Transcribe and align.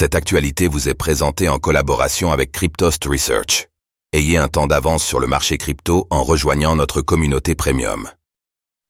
Cette 0.00 0.14
actualité 0.14 0.68
vous 0.68 0.88
est 0.88 0.94
présentée 0.94 1.48
en 1.48 1.58
collaboration 1.58 2.30
avec 2.30 2.52
Cryptost 2.52 3.04
Research. 3.04 3.66
Ayez 4.12 4.36
un 4.36 4.46
temps 4.46 4.68
d'avance 4.68 5.04
sur 5.04 5.18
le 5.18 5.26
marché 5.26 5.58
crypto 5.58 6.06
en 6.10 6.22
rejoignant 6.22 6.76
notre 6.76 7.02
communauté 7.02 7.56
premium. 7.56 8.08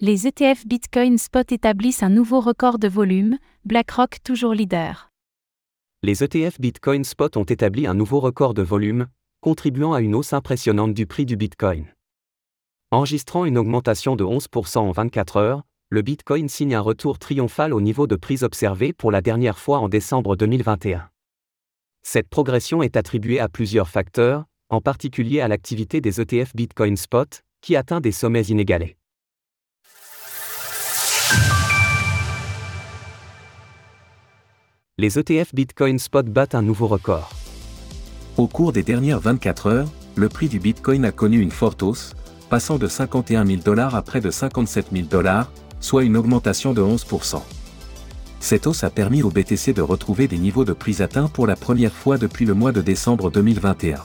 Les 0.00 0.26
ETF 0.26 0.66
Bitcoin 0.66 1.16
Spot 1.16 1.50
établissent 1.52 2.02
un 2.02 2.10
nouveau 2.10 2.40
record 2.40 2.78
de 2.78 2.86
volume, 2.86 3.38
BlackRock 3.64 4.18
toujours 4.22 4.52
leader. 4.52 5.10
Les 6.02 6.22
ETF 6.22 6.60
Bitcoin 6.60 7.02
Spot 7.04 7.34
ont 7.38 7.44
établi 7.44 7.86
un 7.86 7.94
nouveau 7.94 8.20
record 8.20 8.52
de 8.52 8.60
volume, 8.60 9.06
contribuant 9.40 9.94
à 9.94 10.02
une 10.02 10.14
hausse 10.14 10.34
impressionnante 10.34 10.92
du 10.92 11.06
prix 11.06 11.24
du 11.24 11.38
Bitcoin. 11.38 11.86
Enregistrant 12.90 13.46
une 13.46 13.56
augmentation 13.56 14.16
de 14.16 14.24
11% 14.24 14.80
en 14.80 14.92
24 14.92 15.38
heures, 15.38 15.62
le 15.92 16.02
Bitcoin 16.02 16.48
signe 16.48 16.76
un 16.76 16.80
retour 16.80 17.18
triomphal 17.18 17.74
au 17.74 17.80
niveau 17.80 18.06
de 18.06 18.14
prix 18.14 18.44
observé 18.44 18.92
pour 18.92 19.10
la 19.10 19.20
dernière 19.20 19.58
fois 19.58 19.80
en 19.80 19.88
décembre 19.88 20.36
2021. 20.36 21.10
Cette 22.04 22.28
progression 22.28 22.80
est 22.84 22.96
attribuée 22.96 23.40
à 23.40 23.48
plusieurs 23.48 23.88
facteurs, 23.88 24.44
en 24.68 24.80
particulier 24.80 25.40
à 25.40 25.48
l'activité 25.48 26.00
des 26.00 26.20
ETF 26.20 26.54
Bitcoin 26.54 26.96
Spot, 26.96 27.42
qui 27.60 27.74
atteint 27.74 28.00
des 28.00 28.12
sommets 28.12 28.44
inégalés. 28.44 28.96
Les 34.96 35.18
ETF 35.18 35.52
Bitcoin 35.52 35.98
Spot 35.98 36.26
battent 36.26 36.54
un 36.54 36.62
nouveau 36.62 36.86
record. 36.86 37.32
Au 38.36 38.46
cours 38.46 38.72
des 38.72 38.84
dernières 38.84 39.18
24 39.18 39.66
heures, 39.66 39.88
le 40.14 40.28
prix 40.28 40.48
du 40.48 40.60
Bitcoin 40.60 41.04
a 41.04 41.10
connu 41.10 41.40
une 41.40 41.50
forte 41.50 41.82
hausse, 41.82 42.14
passant 42.48 42.78
de 42.78 42.86
51 42.86 43.44
000 43.44 43.62
dollars 43.62 43.96
à 43.96 44.02
près 44.02 44.20
de 44.20 44.30
57 44.30 44.90
000 44.92 45.08
dollars, 45.08 45.50
soit 45.80 46.04
une 46.04 46.16
augmentation 46.16 46.72
de 46.72 46.82
11%. 46.82 47.42
Cette 48.40 48.66
hausse 48.66 48.84
a 48.84 48.90
permis 48.90 49.22
au 49.22 49.30
BTC 49.30 49.72
de 49.72 49.82
retrouver 49.82 50.28
des 50.28 50.38
niveaux 50.38 50.64
de 50.64 50.72
prix 50.72 51.02
atteints 51.02 51.28
pour 51.28 51.46
la 51.46 51.56
première 51.56 51.92
fois 51.92 52.16
depuis 52.16 52.46
le 52.46 52.54
mois 52.54 52.72
de 52.72 52.80
décembre 52.80 53.30
2021. 53.30 53.98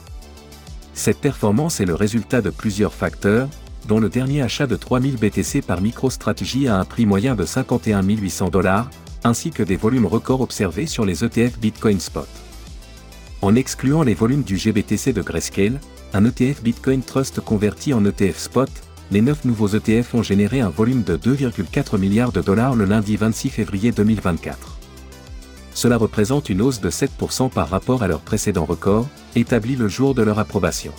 Cette 0.92 1.18
performance 1.18 1.80
est 1.80 1.86
le 1.86 1.94
résultat 1.94 2.42
de 2.42 2.50
plusieurs 2.50 2.94
facteurs, 2.94 3.48
dont 3.86 4.00
le 4.00 4.08
dernier 4.08 4.42
achat 4.42 4.66
de 4.66 4.76
3000 4.76 5.16
BTC 5.16 5.62
par 5.62 5.80
MicroStrategy 5.80 6.68
à 6.68 6.78
un 6.78 6.84
prix 6.84 7.06
moyen 7.06 7.34
de 7.34 7.44
51 7.44 8.02
800 8.02 8.48
dollars, 8.48 8.90
ainsi 9.24 9.50
que 9.50 9.62
des 9.62 9.76
volumes 9.76 10.06
records 10.06 10.40
observés 10.40 10.86
sur 10.86 11.04
les 11.04 11.24
ETF 11.24 11.58
Bitcoin 11.58 12.00
Spot. 12.00 12.28
En 13.42 13.54
excluant 13.54 14.02
les 14.02 14.14
volumes 14.14 14.42
du 14.42 14.56
GBTC 14.56 15.12
de 15.12 15.22
Grayscale, 15.22 15.80
un 16.14 16.24
ETF 16.24 16.62
Bitcoin 16.62 17.02
Trust 17.02 17.40
converti 17.40 17.92
en 17.92 18.04
ETF 18.04 18.38
Spot, 18.38 18.70
les 19.12 19.20
9 19.20 19.44
nouveaux 19.44 19.68
ETF 19.68 20.14
ont 20.14 20.22
généré 20.22 20.60
un 20.60 20.68
volume 20.68 21.02
de 21.02 21.16
2,4 21.16 21.98
milliards 21.98 22.32
de 22.32 22.40
dollars 22.40 22.74
le 22.74 22.84
lundi 22.84 23.16
26 23.16 23.50
février 23.50 23.92
2024. 23.92 24.78
Cela 25.74 25.96
représente 25.96 26.48
une 26.48 26.62
hausse 26.62 26.80
de 26.80 26.90
7% 26.90 27.50
par 27.50 27.68
rapport 27.68 28.02
à 28.02 28.08
leur 28.08 28.20
précédent 28.20 28.64
record, 28.64 29.06
établi 29.36 29.76
le 29.76 29.88
jour 29.88 30.14
de 30.14 30.22
leur 30.22 30.38
approbation. 30.38 30.92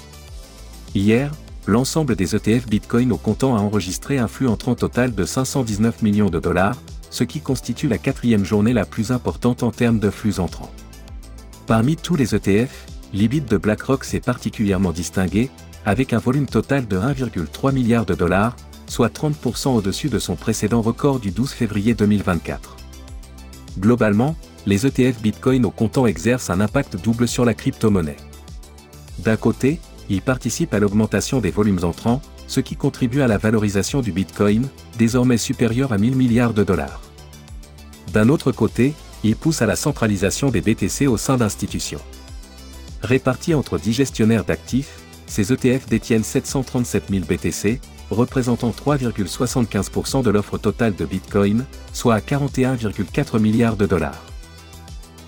Hier, 0.96 1.32
l'ensemble 1.66 2.16
des 2.16 2.36
ETF 2.36 2.68
Bitcoin 2.68 3.12
au 3.12 3.18
comptant 3.18 3.58
a 3.58 3.60
enregistré 3.60 4.20
un 4.20 4.28
flux 4.28 4.48
entrant 4.48 4.76
total 4.76 5.14
de 5.14 5.26
519 5.26 6.02
millions 6.02 6.30
de 6.30 6.40
dollars, 6.40 6.78
ce 7.10 7.24
qui 7.24 7.42
constitue 7.42 7.88
la 7.88 7.98
quatrième 7.98 8.46
journée 8.46 8.74
la 8.74 8.86
plus 8.86 9.12
importante 9.12 9.64
en 9.64 9.72
termes 9.72 10.00
de 10.00 10.10
flux 10.10 10.40
entrants. 10.40 10.72
Parmi 11.66 11.98
tous 11.98 12.16
les 12.16 12.36
ETF, 12.36 12.86
l'IBIT 13.14 13.42
de 13.42 13.58
BlackRock 13.58 14.06
s'est 14.06 14.22
particulièrement 14.22 14.92
distingué, 14.92 15.50
avec 15.88 16.12
un 16.12 16.18
volume 16.18 16.48
total 16.48 16.86
de 16.86 16.98
1,3 16.98 17.72
milliard 17.72 18.06
de 18.06 18.14
dollars, 18.14 18.58
soit 18.88 19.08
30% 19.08 19.70
au-dessus 19.70 20.10
de 20.10 20.20
son 20.20 20.36
précédent 20.36 20.82
record 20.82 21.22
du 21.22 21.32
12 21.32 21.52
février 21.52 21.94
2024. 21.94 22.76
Globalement, 23.80 24.36
les 24.66 24.86
ETF 24.86 25.22
Bitcoin 25.22 25.66
au 25.66 25.72
comptant 25.72 26.06
exercent 26.06 26.50
un 26.50 26.60
impact 26.60 27.02
double 27.02 27.26
sur 27.26 27.46
la 27.46 27.54
crypto-monnaie. 27.54 28.18
D'un 29.20 29.38
côté, 29.38 29.80
ils 30.10 30.22
participent 30.22 30.74
à 30.74 30.80
l'augmentation 30.80 31.40
des 31.40 31.52
volumes 31.52 31.86
entrants, 31.86 32.22
ce 32.48 32.60
qui 32.60 32.76
contribue 32.76 33.22
à 33.22 33.28
la 33.28 33.38
valorisation 33.38 34.02
du 34.02 34.12
Bitcoin, 34.12 34.68
désormais 34.98 35.38
supérieur 35.38 35.94
à 35.94 35.98
1000 35.98 36.18
milliards 36.18 36.54
de 36.54 36.66
dollars. 36.66 37.02
D'un 38.12 38.28
autre 38.28 38.52
côté, 38.52 38.94
ils 39.24 39.38
poussent 39.38 39.62
à 39.62 39.66
la 39.66 39.78
centralisation 39.78 40.50
des 40.50 40.60
BTC 40.60 41.08
au 41.08 41.16
sein 41.16 41.38
d'institutions. 41.38 42.02
Répartis 43.04 43.54
entre 43.54 43.78
10 43.78 43.94
gestionnaires 43.94 44.44
d'actifs, 44.44 45.07
ces 45.28 45.54
ETF 45.54 45.88
détiennent 45.88 46.24
737 46.24 47.04
000 47.10 47.26
BTC, 47.26 47.80
représentant 48.10 48.72
3,75% 48.72 50.24
de 50.24 50.30
l'offre 50.30 50.58
totale 50.58 50.96
de 50.96 51.06
Bitcoin, 51.06 51.66
soit 51.94 52.16
à 52.16 52.20
41,4 52.20 53.40
milliards 53.40 53.78
de 53.78 53.86
dollars. 53.86 54.24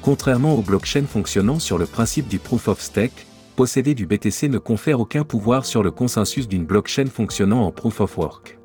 Contrairement 0.01 0.55
aux 0.55 0.61
blockchains 0.61 1.05
fonctionnant 1.05 1.59
sur 1.59 1.77
le 1.77 1.85
principe 1.85 2.27
du 2.27 2.39
proof 2.39 2.69
of 2.69 2.81
stake, 2.81 3.27
posséder 3.55 3.93
du 3.93 4.05
BTC 4.05 4.47
ne 4.47 4.57
confère 4.57 5.01
aucun 5.01 5.23
pouvoir 5.23 5.65
sur 5.65 5.83
le 5.83 5.91
consensus 5.91 6.47
d'une 6.47 6.65
blockchain 6.65 7.07
fonctionnant 7.07 7.65
en 7.65 7.71
proof 7.71 7.99
of 7.99 8.17
work. 8.17 8.57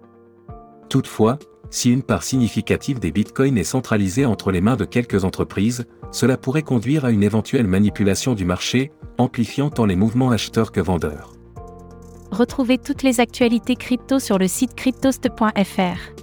Toutefois, 0.89 1.39
si 1.71 1.91
une 1.91 2.03
part 2.03 2.23
significative 2.23 2.99
des 2.99 3.11
bitcoins 3.11 3.59
est 3.59 3.65
centralisée 3.65 4.27
entre 4.27 4.51
les 4.53 4.61
mains 4.61 4.77
de 4.77 4.85
quelques 4.85 5.25
entreprises, 5.25 5.87
cela 6.13 6.37
pourrait 6.37 6.63
conduire 6.63 7.05
à 7.05 7.11
une 7.11 7.23
éventuelle 7.23 7.67
manipulation 7.67 8.35
du 8.35 8.45
marché, 8.45 8.93
amplifiant 9.19 9.71
tant 9.71 9.87
les 9.87 9.97
mouvements 9.97 10.31
acheteurs 10.31 10.73
que 10.73 10.81
vendeurs. 10.81 11.33
Retrouvez 12.31 12.79
toutes 12.79 13.03
les 13.03 13.21
actualités 13.21 13.77
crypto 13.77 14.19
sur 14.19 14.39
le 14.39 14.49
site 14.49 14.75
cryptost.fr. 14.75 16.15